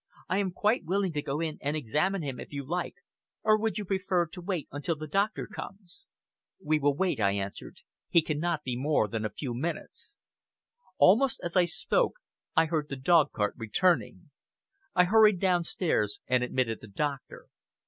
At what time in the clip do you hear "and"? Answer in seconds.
1.61-1.77, 16.27-16.43